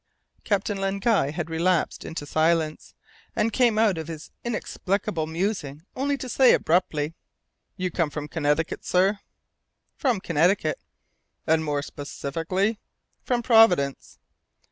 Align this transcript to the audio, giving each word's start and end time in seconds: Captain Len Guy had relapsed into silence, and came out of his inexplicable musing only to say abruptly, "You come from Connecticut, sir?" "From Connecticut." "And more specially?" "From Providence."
Captain 0.43 0.79
Len 0.81 0.97
Guy 0.97 1.29
had 1.29 1.47
relapsed 1.51 2.03
into 2.03 2.25
silence, 2.25 2.95
and 3.35 3.53
came 3.53 3.77
out 3.77 3.99
of 3.99 4.07
his 4.07 4.31
inexplicable 4.43 5.27
musing 5.27 5.83
only 5.95 6.17
to 6.17 6.27
say 6.27 6.55
abruptly, 6.55 7.13
"You 7.77 7.91
come 7.91 8.09
from 8.09 8.27
Connecticut, 8.27 8.83
sir?" 8.83 9.19
"From 9.95 10.19
Connecticut." 10.19 10.79
"And 11.45 11.63
more 11.63 11.83
specially?" 11.83 12.79
"From 13.25 13.43
Providence." 13.43 14.17